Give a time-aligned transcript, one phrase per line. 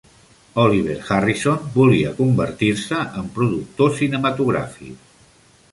[0.61, 5.19] Oliver Harrison volia convertir-se en producció cinematogràfic.